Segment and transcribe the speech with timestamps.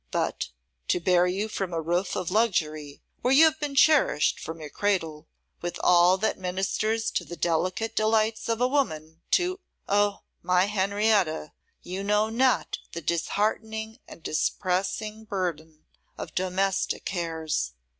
[0.09, 0.49] 'But,
[0.87, 4.71] to bear you from a roof of luxury, where you have been cherished from your
[4.71, 5.27] cradle,
[5.61, 10.23] with all that ministers to the delicate delights of woman, to oh!
[10.41, 11.51] my Henrietta,
[11.83, 15.85] you know not the disheartening and depressing burthen
[16.17, 17.73] of domestic cares.